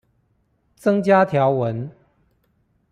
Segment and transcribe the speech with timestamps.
[0.77, 1.91] 增加條文